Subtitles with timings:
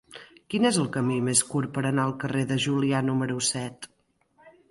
[0.53, 3.87] Quin és el camí més curt per anar al carrer de Julià número set?